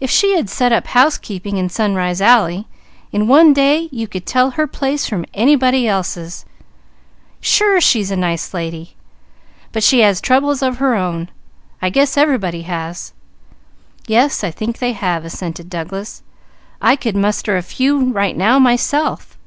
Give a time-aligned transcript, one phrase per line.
[0.00, 2.66] "If she had to set up housekeeping in Sunrise Alley
[3.12, 6.44] in one day you could tell her place from anybody else's.
[7.40, 8.96] Sure, she's a nice lady!
[9.70, 11.28] But she has troubles of her own.
[11.80, 13.12] I guess everybody has."
[14.08, 16.24] "Yes, I think they have," assented Douglas.
[16.82, 19.38] "I could muster a few right now, myself."